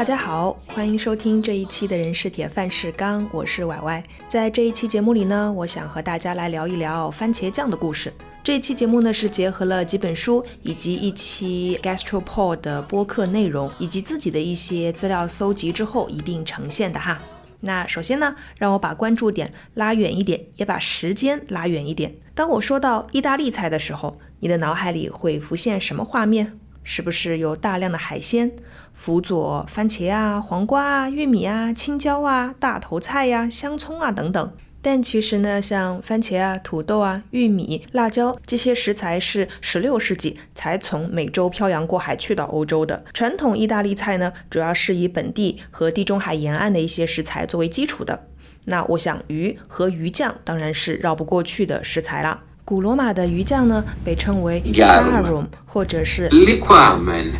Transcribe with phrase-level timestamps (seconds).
[0.00, 4.02] 大家好，欢迎收听这一期的人是铁，饭是钢，我是歪歪。
[4.28, 8.10] 在这一期节目里呢，我想和大家来聊一聊番茄酱的故事。
[8.42, 17.20] 这一期节目呢是结合了几本书以及一期 Gastropod 的播客内容，以及自己的一些资料搜集之后一并呈现的哈。
[17.60, 22.14] 那首先呢，让我把关注点拉远一点，也把时间拉远一点。
[22.34, 26.58] 当我说到意大利菜的时候，你的脑海里会浮现什么画面？
[26.82, 28.52] 是不是有大量的海鲜，
[28.92, 34.52] 辅佐番茄啊、黄瓜啊、玉米啊、青椒啊、大头菜呀、香葱啊等等？
[34.82, 43.04] 但其实呢，像番茄啊、土豆啊、玉米、辣椒这些食材是十六世纪才从美洲漂洋过海去到欧洲的。
[43.12, 48.26] 传统意大利菜呢，主要是以本地和地中海沿岸的一些食材作为基础的。
[48.64, 52.44] 那我想鱼和鱼酱当然是绕不过去的食材了。
[52.70, 57.32] 古罗马的鱼酱呢，被称为 garum 或者是 liquamen，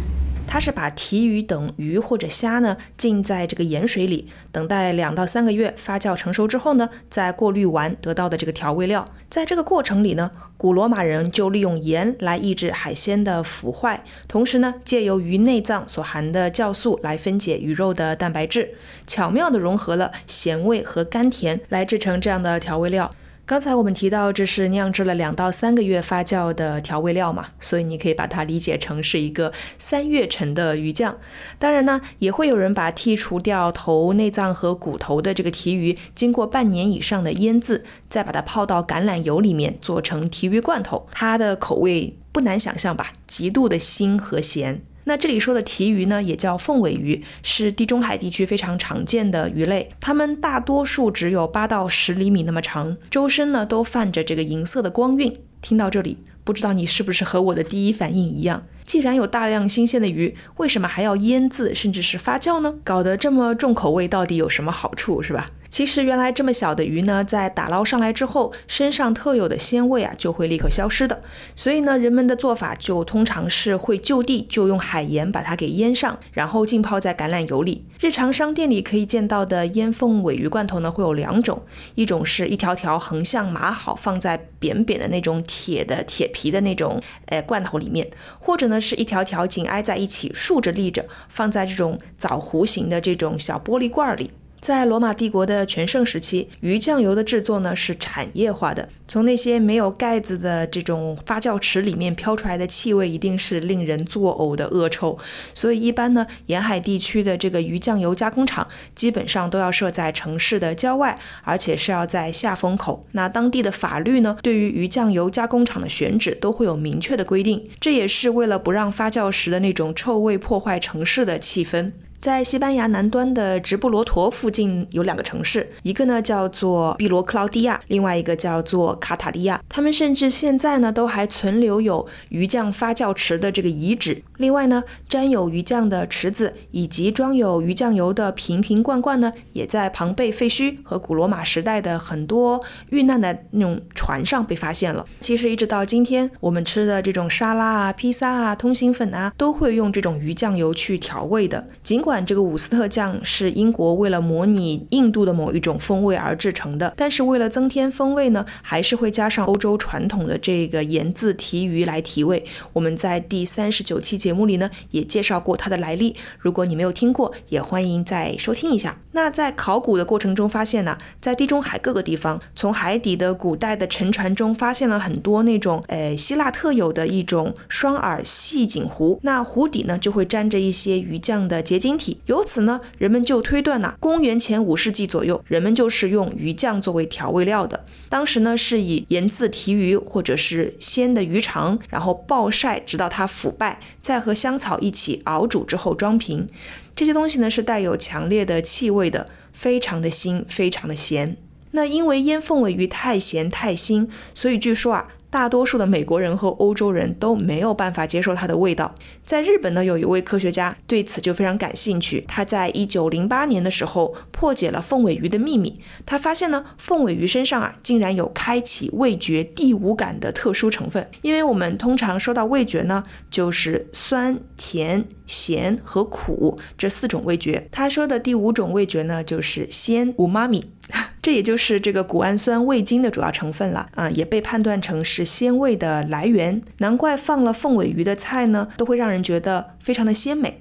[0.44, 9.08] 它是把提鱼等鱼或者虾呢浸在这个盐水里，等待两到三个月发酵成熟之后呢，再过滤完得到的这个调味料。
[9.28, 18.68] 在这个过程里呢，古罗马人就利用盐来抑制海鲜的腐坏，同时呢，借由鱼内脏所含的酵素来分解鱼肉的蛋白质，
[19.06, 23.08] 巧妙地融合了咸味和甘甜来制成这样的调味料。
[23.50, 31.18] 刚才我们提到，这是酿制了两到三个月发酵的调味料嘛，所以你可以把它理解成是一个三月陈的鱼酱。
[31.58, 44.80] 当然呢，也会有人把剔除掉头、内脏和骨头的这个提鱼，经过半年以上的腌制，再把它泡到橄榄油里面做成提鱼罐头，它的口味不难想象吧，极度的腥和咸。
[45.11, 49.91] 那这里说的提鱼呢，也叫凤尾鱼，是地中海地区非常常见的鱼类。
[49.98, 55.36] 它们大多数只有八到十厘米那么长，周身呢都泛着这个银色的光晕。
[55.61, 58.65] 听到这里，不知道你是不是和我的第一反应一样？
[58.87, 62.76] 既然有大量新鲜的鱼，为什么还要腌制甚至是发酵呢？
[62.84, 65.49] 搞得这么重口味，到底有什么好处，是吧？
[65.70, 71.22] 其实原来这么小的鱼呢，在打捞上来之后，身上特有的鲜味啊就会立刻消失的。
[71.54, 77.84] 所以呢，人们的做法就通常是会就地就用海盐把它给腌上，然后浸泡在橄榄油里。
[78.00, 81.62] 日常商店里可以见到的腌凤尾鱼罐头呢，会有两种，
[81.94, 88.06] 一种是一条条横向码好放在扁扁的那种铁的铁皮的那种呃罐头里面，
[88.41, 94.32] 或者呢是一条条紧挨在一起竖着立着放在这种枣弧形的这种小玻璃罐里。
[94.70, 98.88] 在罗马帝国的全盛时期，鱼酱油的制作呢是产业化的。
[99.08, 105.19] 从那些没有盖子的这种发酵池里面飘出来的气味，一定是令人作呕的恶臭。
[105.56, 108.64] 所以一般呢，沿海地区的这个鱼酱油加工厂
[108.94, 113.04] 基本上都要设在城市的郊外，而且是要在下风口。
[113.10, 121.91] 那当地的法律呢，对于鱼酱油加工厂的选址都会有明确的规定，这也是为了不让发酵时的那种臭味破坏城市的气氛。
[122.20, 129.58] 在西班牙南端的直布罗陀附近有两个城市，一个呢叫做毕罗克劳迪亚，另外一个叫做卡塔利亚。
[129.70, 134.22] 他们甚至现在呢都还存留有鱼酱发酵池的这个遗址。
[134.36, 145.06] 另外呢，沾有鱼酱的池子以及装有鱼酱油的瓶瓶罐罐呢，也在庞贝废墟和古罗马时代的很多遇难的那种船上被发现了。
[145.20, 151.66] 其实一直到今天，我们吃的这种沙拉啊、披萨啊、通心粉啊，都会用这种鱼酱油去调味的。
[151.82, 162.44] 尽管管这个伍斯特酱是英国为了模拟印度的某一种风味而制成的，但是为了增添风味呢，还是会加上欧洲传统的这个盐渍提鱼来提味。
[162.72, 168.99] 我们在第三十九期节目里呢也介绍过它的来历，如果你没有听过，也欢迎再收听一下。
[169.12, 182.00] 那在考古的过程中发现呢，在地中海各个地方，从海底的古代的沉船中发现了很多那种呃希腊特有的一种双耳细颈壶，那壶底呢就会沾着一些鱼酱的结晶。
[182.27, 187.85] 由此呢，人们就推断呐，公元前五世纪左右，人们就是用鱼酱作为调味料的。
[188.08, 196.49] 当时呢，是以盐渍提鱼或者是鲜的鱼肠，然后暴晒直到它腐败，再和香草一起熬煮之后装瓶。
[196.97, 201.37] 这些东西呢是带有强烈的气味的，非常的腥，非常的咸。
[201.73, 205.08] 那因为腌凤尾鱼太咸太腥，所以据说啊。
[205.31, 208.94] 大多数的美国人和欧洲人都没有办法接受它的味道。
[209.25, 212.25] 在日本呢，有一位科学家对此就非常感兴趣。
[212.27, 215.81] 他在一九零八年的时候破解了凤尾鱼的秘密。
[216.05, 221.09] 他发现呢，凤尾鱼身上啊，竟然有开启味觉第五感的特殊成分。
[221.23, 227.65] 因为我们通常说到味觉呢，就是酸、甜、咸和苦这四种味觉。
[227.71, 230.73] 他说的第五种味觉呢，就是鲜五妈咪。
[231.22, 236.60] 这也就是这个谷氨酸味精的主要成分了啊，也被判断成是鲜味的来源。
[236.78, 240.60] 难怪放了凤尾鱼的菜呢，都会让人觉得非常的鲜美。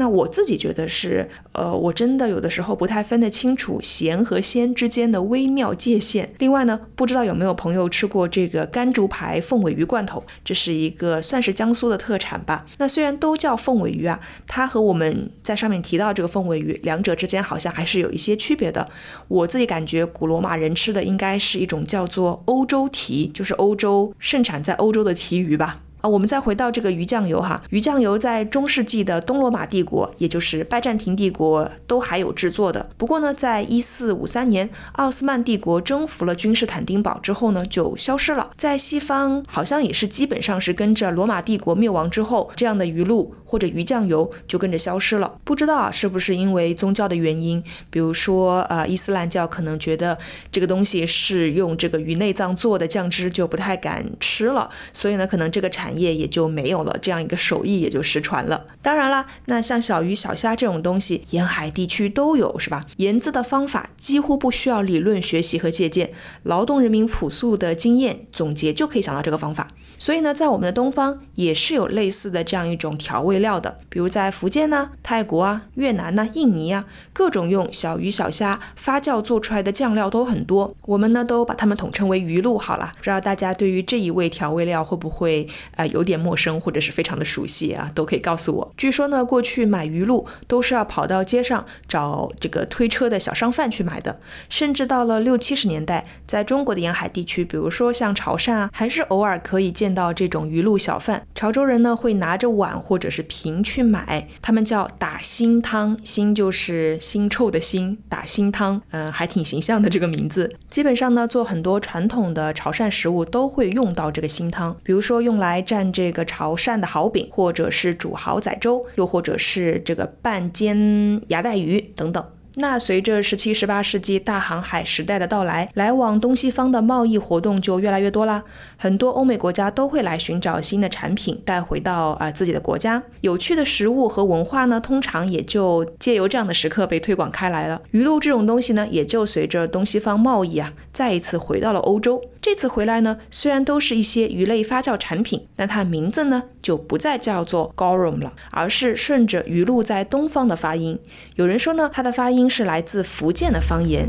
[0.00, 6.32] 那我自己觉得是，呃，我真的有的时候不太分得清楚咸和鲜之间的微妙界限。
[6.38, 12.64] 另外呢，不知道有没有朋友吃过这个甘竹牌凤尾鱼罐头，这是一个算是江苏的特产吧。
[12.78, 18.88] 那虽然都叫凤尾鱼啊，它和我们在上面提到这个凤尾鱼，两者之间好像还是有一些区别的。
[19.28, 25.82] 我自己感觉古罗马人吃的应该是一种叫做欧洲蹄，就是欧洲盛产在欧洲的蹄鱼吧。
[26.00, 32.88] 啊，我们再回到这个鱼酱油哈，鱼酱油在中世纪的东罗马帝国，也就是拜占庭帝国都还有制作的。
[32.96, 38.50] 不过呢，在一四五三年奥斯曼帝国征服了君士坦丁堡之后呢，就消失了。
[38.56, 45.38] 在西方好像也是基本上是跟着罗马帝国灭亡之后，这样的鱼露或者鱼酱油就跟着消失了。
[45.44, 47.62] 不知道啊，是不是因为宗教的原因？
[47.90, 50.16] 比如说，呃，伊斯兰教可能觉得
[50.50, 54.70] 这个东西是用这个鱼内脏做的酱汁，就不太敢吃了。
[54.92, 58.64] 所以呢，可能这个产产业也就没有了，这样一个手艺也就失传了。
[58.80, 62.86] 当然了，那像小鱼小虾这种东西，沿海地区都有，是吧？
[62.98, 66.12] 盐渍的方法几乎不需要理论学习和借鉴，
[66.44, 69.66] 劳动人民朴素的经验总结就可以想到这个方法。
[70.00, 76.82] 所以呢，在我们的东方也是有类似的这样一种调味料的，比如在福建呢、泰国啊、越南呢、印尼啊，
[77.12, 80.74] 各种用小鱼小虾发酵做出来的酱料都很多。
[80.86, 82.94] 我们呢都把它们统称为鱼露好了。
[82.96, 87.92] 不知道大家对于这一味调味料会不会呃有点陌生，或者是非常的熟悉啊？
[87.94, 88.72] 都可以告诉我。
[88.78, 94.18] 据说呢，过去买鱼露都是要跑到街上找这个推车的小商贩去买的，
[94.48, 99.89] 甚至到了六七十年代，在中国的沿海地区，比如说像潮汕啊，还是偶尔可以见。
[99.94, 110.54] 到这种鱼露小贩，潮州人呢会拿着碗或者是瓶去买，他们叫打腥汤，腥就是腥臭的腥，打腥汤，嗯，还挺形象的这个名字。
[110.68, 122.24] 基本上呢，做很多传统的潮汕食物都会用到这个腥汤，比如说用来蘸这个潮汕的蚝饼，或者是煮蚝仔粥，又或者是这个拌煎牙带鱼等等。
[122.56, 128.42] 那随着十七、十八世纪大航海时代的到来，来往东西方的贸易活动就越来越多啦。
[128.76, 133.02] 很多欧美国家都会来寻找新的产品带回到啊自己的国家。
[133.20, 137.80] 有趣的食物和文化呢，通常也就借由这样的时刻被推广开来了。
[137.92, 142.22] 鱼露这种东西呢，也就随着东西方贸易啊，再一次回到了欧洲。
[142.40, 150.98] 这次回来呢，虽然都是一些鱼类发酵产品，但它名字呢就不再叫做 Gorum 了，而是顺着鱼露在东方的发音。
[151.36, 154.08] 有人说呢，它的发音是来自福建的方言。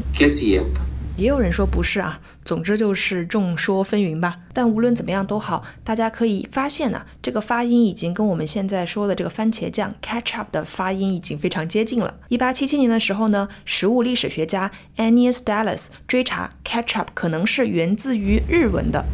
[1.18, 4.40] 也有人说不是啊，总之就是众说纷纭吧。
[4.54, 12.16] 但无论怎么样都好，大家可以发现呢，这个发音已经跟我们现在说的这个番茄酱 ketchup 的发音已经非常接近了。
[12.30, 19.06] 一八七七年的时候呢，食物历史学家 Annius Dallas 追查 ketchup 可能是源自于日文的。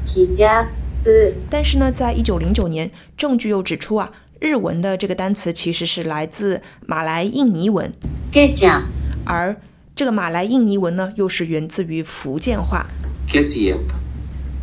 [1.49, 7.91] 但是呢，在一九零九年，证据又指出啊，日文的这个单词其实是来自马来印尼文，
[9.25, 9.57] 而。
[9.97, 12.85] 这个马来印尼文呢，又是源自于福建话。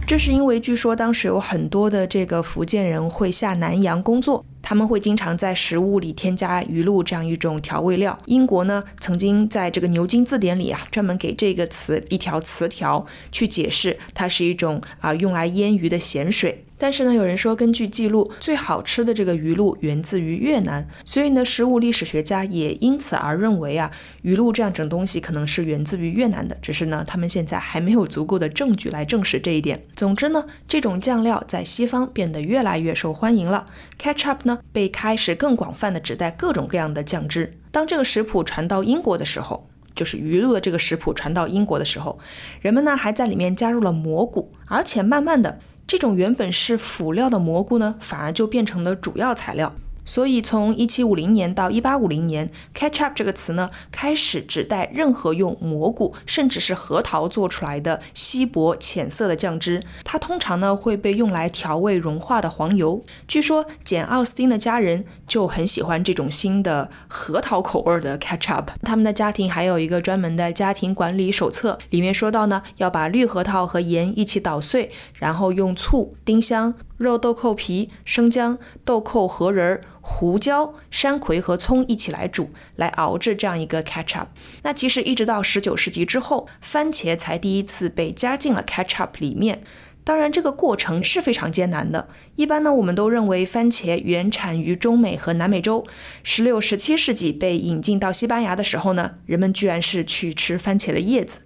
[0.07, 8.17] 这是因为据说当时有很多的这个福建人会下南洋工作，他们会经常在食物里添加鱼露这样一种调味料。
[8.27, 16.63] 英国呢，曾经在这个牛津字典里啊，专门给这个词一条词条去解释，它是一种啊用来腌鱼的咸水。
[16.85, 26.55] 但是呢，有人说根据记录，最好吃的这个鱼露源自于越南，所以呢，食物历史学家也因此而认为啊，鱼露这样整东西可能是源自于越南的。
[26.61, 29.83] 只是呢，他们现在还没有足够的证据来证实这一点。
[29.97, 33.65] 总之呢，这种酱料在西方变得越来越受欢迎了。
[33.99, 37.51] Ketchup 呢，被开始更广泛的指代各种各样的酱汁。
[37.71, 42.19] 当这个食谱传到英国的时候，就是鱼露的这个食谱传到英国的时候，
[42.61, 45.61] 人们呢还在里面加入了蘑菇，而且慢慢的。
[45.87, 49.75] 这种原本是辅料的蘑菇呢，反而就变成了主要材料。
[50.05, 59.83] 所以，从一七五零年到一八五零年，ketchup 这个词呢，开始指代任何用蘑菇甚至是核桃做出来的稀薄浅色的酱汁。
[60.05, 63.03] 它通常呢会被用来调味融化的黄油。
[63.27, 68.67] 据说简·奥斯汀的家人就很喜欢这种新的核桃口味的 ketchup。
[68.83, 76.75] 他们的家庭还有一个专门的家庭管理手册，里面说到呢，要把绿核桃和盐一起捣碎，然后用醋、丁香。
[76.97, 84.27] 肉豆蔻皮、生姜、豆蔻核仁、胡椒、山葵和葱一起来煮，来熬制这样一个 ketchup。
[84.63, 89.63] 那其实一直到十九世纪之后，番茄才第一次被加进了 ketchup 里面。
[90.05, 92.09] 当然，这个过程是非常艰难的。
[92.37, 95.87] 一般呢，我们都认为番茄原产于中美和南美洲。
[96.23, 101.41] 十六、十七世纪被引进到西班牙的时候呢，人们居然是去吃番茄的叶子。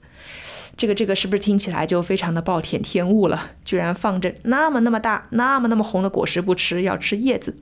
[0.79, 3.51] 这个这个是不是听起来就非常的暴殄天物了？
[3.65, 7.59] 居然放着那么那么大、那么那么红的果实不吃，要吃叶子。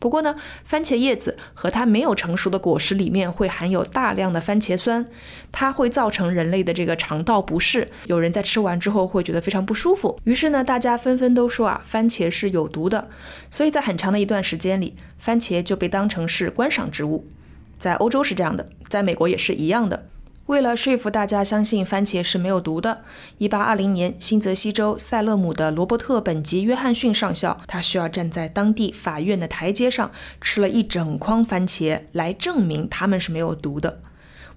[0.00, 5.06] 不过呢，番茄叶子和它没有成熟的果实里面会含有大量的番茄酸，
[5.52, 10.18] 它会造成人类的这个肠道不适，有人在吃完之后会觉得非常不舒服。
[10.24, 13.08] 于是呢，大家纷纷都说啊，番茄是有毒的。
[13.50, 17.28] 所以在很长的一段时间里，番茄就被当成是观赏植物。
[17.78, 20.06] 在欧洲是这样的，在美国也是一样的。
[20.50, 23.04] 为了说服大家相信番茄是没有毒的
[23.38, 34.00] ，1820年，新泽西州塞勒姆的罗伯特·本吉·约翰逊上校，他需要站在当地法院的台阶上，吃了一整筐番茄来证明他们是没有毒的。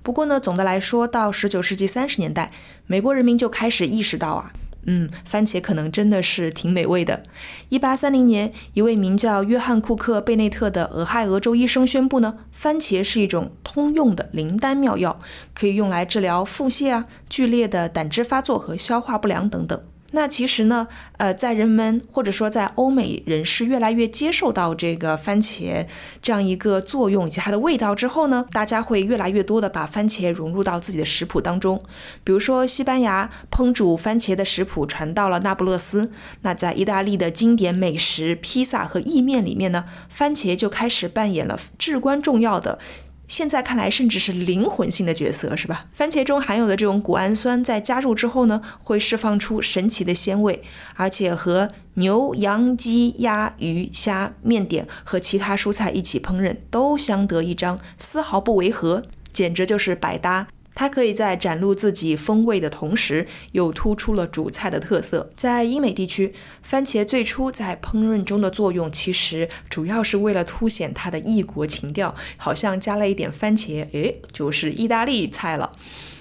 [0.01, 2.51] 不过呢，总的来说，到19世纪30年代，
[2.87, 4.51] 美国人民就开始意识到啊。
[4.85, 7.23] 嗯，番茄可能真的是挺美味的。
[7.69, 15.19] 一八三零年，一位名叫约翰·库克·贝内特的俄亥俄州医生宣布呢，番茄是一种通用的灵丹妙药，
[15.53, 19.81] 可以用来治疗腹泻啊、剧烈的胆汁发作和消化不良等等。
[20.15, 25.87] 那其实呢，呃，在人们或者说在欧美人士越来越接受到这个番茄
[26.21, 31.81] 这样一个作用以及它的味道之后呢，大家会越来越多的把番茄融入到自己的食谱当中。
[32.23, 36.11] 比如说，西班牙烹煮番茄的食谱传到了那不勒斯，
[36.43, 42.77] 那在意大利的经典美食披萨和意面里面呢，番茄就开始扮演了至关重要的。
[43.27, 45.85] 现在看来，甚至是灵魂性的角色，是吧？
[45.93, 50.61] 番茄中含有的这种谷氨酸，在加入之后呢，会释放出神奇的鲜味，
[50.95, 59.01] 而且和牛、羊、鸡、鸭、鱼、虾、面点和其他蔬菜一起烹饪，都相得益彰，丝毫不违和，
[59.31, 60.47] 简直就是百搭。
[60.75, 65.29] 它可以在展露自己风味的同时，又突出了主菜的特色。
[65.35, 75.71] 在英美地区，番茄最初在烹饪中的作用，其实主要是为了凸显它的异国情调，好像加了一点番茄，诶，就是意大利菜了。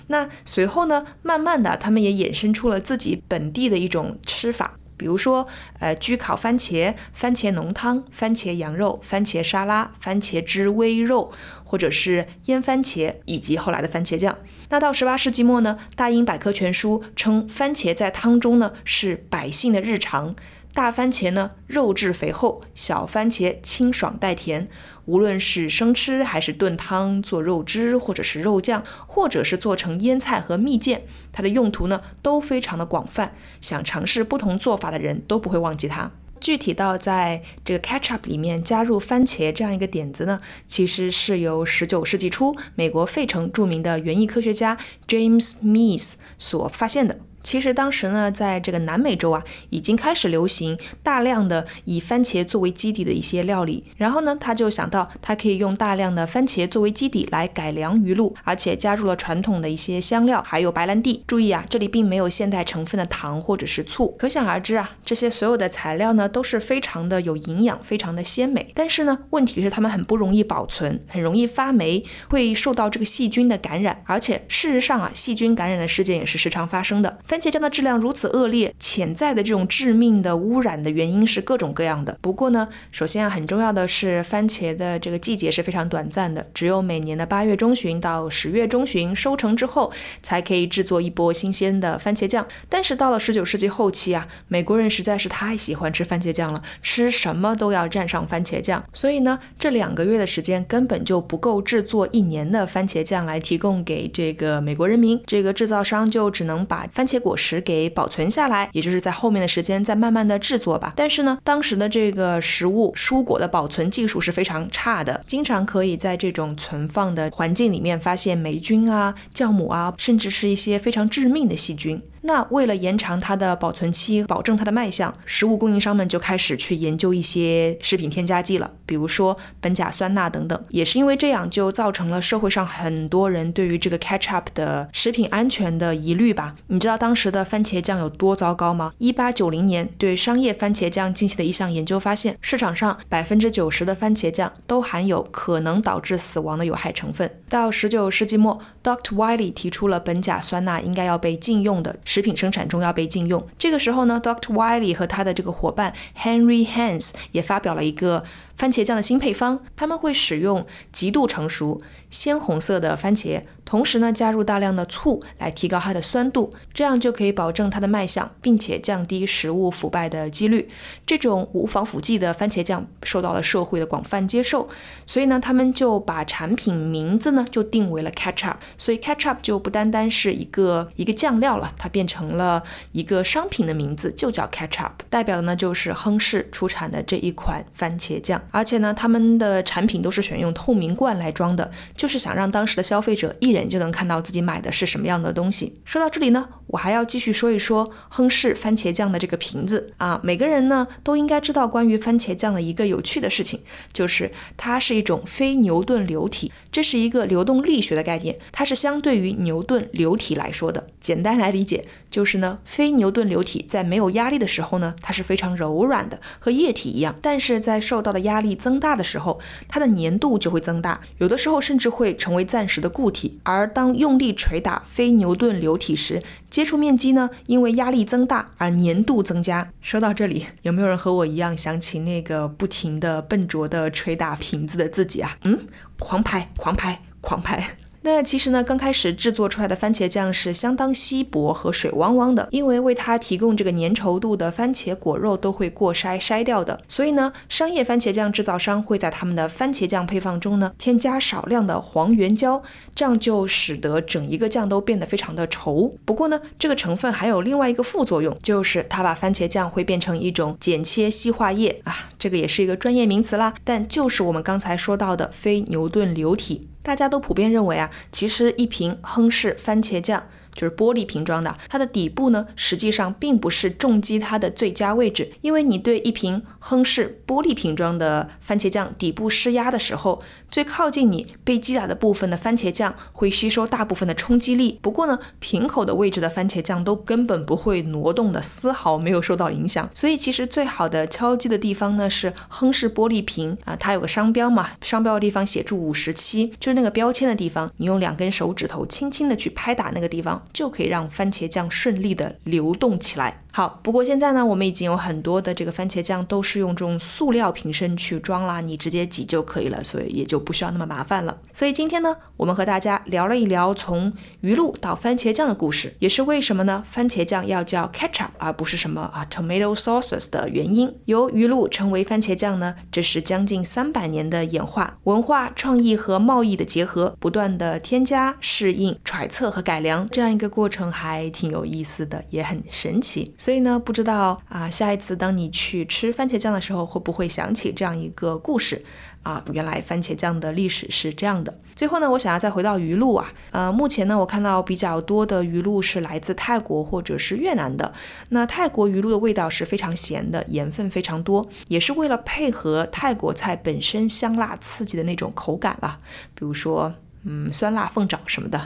[0.09, 4.79] 那随后呢，慢慢的，他们也衍生出了自己本地的一种吃法。
[5.03, 5.49] 比如说，
[5.81, 11.33] 呃，焗烤番茄、番茄浓汤、番茄羊肉、番茄沙拉、番茄汁微肉，
[11.65, 14.39] 或者是腌番茄，以及后来的番茄酱。
[14.69, 20.37] 那到十八世纪末呢，《大英百科全书》称番茄在汤中呢是百姓的日常。
[20.75, 24.69] 大番茄呢，肉质肥厚；小番茄清爽带甜。
[25.05, 33.35] 无论是生吃还是炖汤、做肉汁，或者是肉酱，或者是做成腌菜和蜜饯，它的用途呢都非常的广泛。
[33.61, 36.11] 想尝试不同做法的人都不会忘记它。
[36.41, 47.19] 具体到在这个 ketchup 里面加入番茄这样一个点子呢，其实是由十九世纪初美国费城著名的园艺科学家 James Mees 所发现的。
[47.43, 53.85] 其实当时呢，在这个南美洲啊，已经开始流行大量的以番茄作为基底的一些料理。
[53.97, 61.23] 然后呢，他就想到他可以用大量的番茄作为基底来改良鱼露，而且加入了传统的一些香料，还有白兰地。
[61.27, 64.15] 注意啊，这里并没有现代成分的糖或者是醋。
[64.19, 68.71] 可想而知啊，这些所有的材料呢，都是非常的有营养，非常的鲜美。
[68.75, 74.03] 但是呢，问题是它们很不容易保存，很容易发霉，会受到这个细菌的感染。
[74.07, 77.19] 而且事实上啊，细菌感染的事件也是时常发生的。
[77.33, 82.19] 番茄酱的质量如此恶劣，潜在的这种致命的污染的原因是各种各样的。
[82.21, 89.91] 不过呢，首先啊，很重要的是，番茄的这个季节是非常短暂的，只有每年的八月中旬到十月中旬收成之后，
[90.23, 92.47] 才可以制作一波新鲜的番茄酱。
[92.69, 105.19] 但是到了十九世纪后期啊，美国人实在是太喜欢吃番茄酱了，吃什么都要蘸上番茄酱，所以呢，这两个月的时间根本就不够制作一年的番茄酱来提供给这个美国人民。
[105.27, 107.63] 这个制造商就只能把番茄果实。
[107.63, 110.93] 给保存下来，也就是在后面的时间再慢慢的制作吧。
[110.97, 122.03] 但是呢，当时的这个食物蔬果的保存技术是非常差的，经常可以在这种存放的环境里面发现霉菌啊、酵母啊，甚至是一些非常致命的细菌。
[122.23, 130.65] 那为了延长它的保存期，保证它的卖相，食物供应商们就开始去研究一些食品添加剂了，比如说苯甲酸钠等等。
[130.69, 136.55] 也是因为这样，就造成了社会上很多人对于这个 ketchup 的食品安全的疑虑吧。
[136.69, 138.93] 你知道当时的番茄酱有多糟糕吗？
[138.99, 147.29] 一八九零年对商业番茄酱进行的一项研究发现，市场上百分之九十的番茄酱都含有可能导致死亡的有害成分。
[147.49, 149.17] 到十九世纪末，Dr.
[149.17, 151.99] Wiley 提出了苯甲酸钠应该要被禁用的。
[152.13, 153.43] 食品生产中要被禁用。
[153.57, 154.53] 这个时候呢，Dr.
[154.53, 158.23] Wiley 和他的这个伙伴 Henry Hans 也发表了一个。
[158.55, 163.43] 番茄酱的新配方，他们会使用极度成熟、鲜红色的番茄，
[163.73, 170.69] 同时呢加入大量的醋来提高它的酸度，这样就可以保证它的卖相，并且降低食物腐败的几率。
[171.07, 174.69] 这种无防腐剂的番茄酱受到了社会的广泛接受，
[175.07, 178.57] 所以呢他们就把产品名字呢就定为了 ketchup。
[178.77, 182.63] 所以 ketchup 就不单单是一个一个酱料了，它变成了
[182.93, 188.39] 一个商品的名字，就叫 ketchup，代表的呢就是亨氏出产的这一款番茄酱。
[188.51, 195.81] 而且呢，他们的产品都是选用透明罐来装的，就是想让当时的消费者一人眼就能看到自己买的是什么样的东西。
[195.85, 203.61] 说到这里呢，我还要继续说一说亨氏番茄酱的这个瓶子啊，每个人呢都应该知道关于番茄酱的一个有趣的事情，
[203.93, 210.89] 就是它是一种非牛顿流体，这是一个流动力学的概念，它是相对于牛顿流体来说的。
[211.01, 211.87] 简单来理解。
[212.13, 217.17] 就是呢，非牛顿流体在没有压力的时候呢，它是非常柔软的，和液体一样。
[217.23, 223.41] 但是在受到的压力增大的时候，它的粘度就会增大，有的时候甚至会成为暂时的固体。
[223.43, 229.73] 而当用力捶打非牛顿流体时，接触面积呢，因为压力增大而粘度增加。
[229.81, 235.39] 说到这里，有没有人和我一样想起那个不停的笨拙的捶打瓶子的自己啊？
[235.45, 235.59] 嗯，
[235.99, 237.77] 狂拍，狂拍，狂拍。
[238.05, 252.61] 那其实呢，刚开始制作出来的番茄酱是相当稀薄和水汪汪的，因为为它提供这个粘稠度的番茄果肉都会过筛筛掉的，所以呢，商业番茄酱制造商会在他们的番茄酱配方中呢添加少量的黄原胶，
[252.93, 255.93] 这样就使得整一个酱都变得非常的稠。
[256.05, 266.69] 不过呢，这个成分还有另外一个副作用，就是它把番茄酱会变成一种剪切烯化液啊，这个也是一个专业名词啦，但就是我们刚才说到的非牛顿流体。
[266.83, 270.27] 大家都普遍认为啊，其实一瓶亨氏番茄酱。
[270.55, 284.79] 就是玻璃瓶装的，它的底部呢，实际上并不是重击它的最佳位置，因为你对一瓶亨氏玻璃瓶装的番茄酱底部施压的时候，最靠近你被击打的部分的番茄酱会吸收大部分的冲击力。
[284.83, 289.89] 不过呢，瓶口的位置的番茄酱都根本不会挪动的，丝毫没有受到影响。
[289.95, 300.42] 所以其实最好的敲击的地方呢，是亨氏玻璃瓶啊，它有个商标嘛，商标的地方写住五十七，就是那个标签的地方，你用两根手指头轻轻的去拍打那个地方。
[300.53, 303.39] 就可以让番茄酱顺利的流动起来。
[303.55, 311.37] 好，不过现在呢，我们已经有很多的这个番茄酱都是用这种塑料瓶身去装啦，你直接挤就可以了，所以也就不需要那么麻烦了。
[311.53, 316.83] 所以今天呢，我们和大家聊了一聊从鱼露到番茄酱的故事，也是为什么呢？
[316.91, 320.91] 番茄酱要叫 ketchup 而不是什么啊 tomato sauces 的原因。
[321.05, 333.35] 由鱼露成为番茄酱呢，这是将近三百年的演化、文化创意和贸易的结合，不断的添加、适应、揣测和改良，这样一个过程还挺有意思的，也很神奇。
[333.37, 338.83] 所以呢，不知道啊，下一次当你去吃番茄酱的时候，会不会想起这样一个故事
[339.23, 339.45] 啊？
[339.53, 341.55] 原来番茄酱的历史是这样的。
[341.75, 347.93] 最后呢，我想要再回到鱼露啊，呃，目前呢，我看到比较多的鱼露是来自泰国或者是越南的。
[348.29, 355.99] 那泰国鱼露的味道是非常咸的，盐分非常多，也是为了配合泰国菜本身香辣刺激的那种口感啦，
[356.35, 356.93] 比如说，
[357.25, 358.61] 嗯，酸辣凤爪什么的。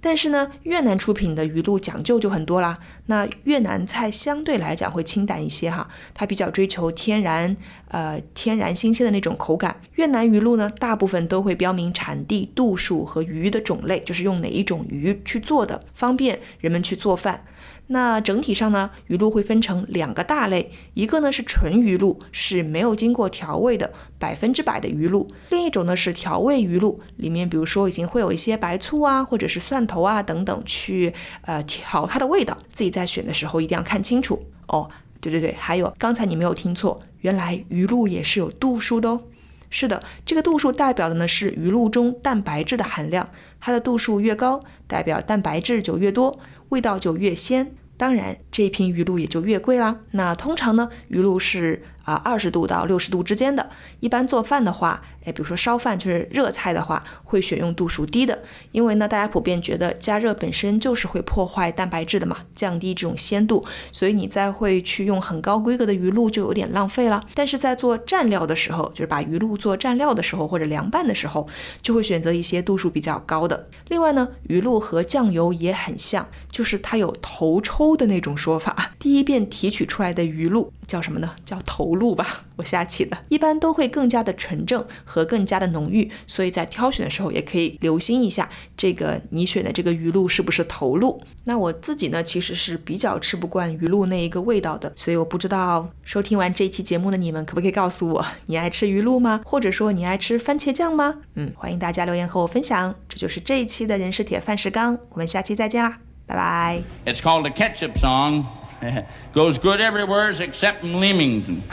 [0.00, 2.78] 但是呢，越南出品的鱼露讲究就很多啦。
[3.06, 7.54] 那越南菜相对来讲会清淡一些哈，它比较追求天然，
[7.88, 9.80] 呃，天然新鲜的那种口感。
[9.96, 17.44] 越南鱼露呢，大部分都会标明产地、度数和鱼的种类，就是用哪一种鱼去做的，方便人们去做饭。
[17.92, 32.56] 那整体上呢，鱼露会分成两个大类，一个呢是纯鱼露，是没有经过调味的百分之百的鱼露；另一种呢是调味鱼露，里面比如说已经会有一些白醋啊，或者是蒜头啊等等去呃调它的味道。
[32.72, 34.88] 自己在选的时候一定要看清楚哦。
[35.20, 39.20] 对对对，还有刚才你没有听错，原来鱼露也是有度数的哦。
[39.68, 47.74] 是的，这个度数代表的呢是鱼露中蛋白质的含量，它的度数越高，代表蛋白质就越多，味道就越鲜。
[48.00, 49.96] 当然，这一瓶鱼露也就越贵啦。
[50.12, 51.82] 那通常呢，鱼露是。
[52.02, 67.22] 啊，二十度到六十度之间的，一般做饭的话，哎，比如说烧饭就是热菜的话，会选用度数低的，因为呢，大家普遍觉得加热本身就是会破坏蛋白质的嘛，降低这种鲜度，所以你再会去用很高规格的鱼露就有点浪费了。
[67.34, 71.46] 但是在做蘸料的时候，就是把鱼露做蘸料的时候或者凉拌的时候，
[71.82, 73.68] 就会选择一些度数比较高的。
[73.88, 80.72] 另外呢，鱼露和酱油也很像，就是它有头抽的那种说法，第一遍提取出来的鱼露。
[80.90, 81.30] 叫什么呢？
[81.44, 82.26] 叫头露吧，
[82.56, 83.16] 我瞎起的。
[83.28, 91.22] 一般都会更加的纯正和更加的浓郁，所以在挑选的时候也可以留心一下，这个你选的这个鱼露是不是头露？
[91.44, 99.40] 那我自己呢，其实是比较吃不惯鱼露那一个味道的，所以我不知道收听完这一期节目的你们可不可以告诉我，你爱吃鱼露吗？
[99.44, 101.14] 或者说你爱吃番茄酱吗？
[101.36, 102.92] 嗯，欢迎大家留言和我分享。
[103.08, 105.98] 这就是这一期的人是铁饭石缸，我们下期再见啦，
[106.30, 106.84] 拜拜。
[107.06, 108.46] It's called a ketchup song.
[109.34, 111.64] Goes good everywhere except in Leamington.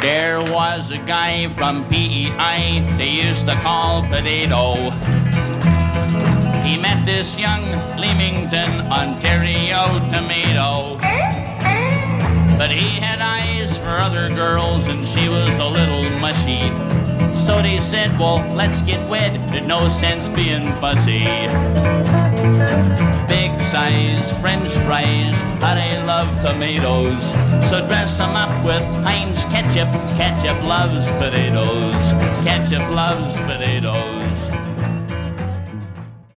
[0.00, 4.90] There was a guy from PEI they used to call Potato.
[6.66, 7.64] He met this young
[7.98, 10.98] Leamington, Ontario tomato.
[12.58, 14.86] But he had eyes for other girls.
[14.86, 17.01] and she was a little mushy.
[17.46, 19.48] So they said, well, let's get wed.
[19.48, 21.24] There's no sense being fussy.
[23.26, 27.22] Big size French fries, how they love tomatoes.
[27.68, 29.90] So dress them up with Heinz ketchup.
[30.16, 31.94] Ketchup loves potatoes.
[32.44, 34.21] Ketchup loves potatoes.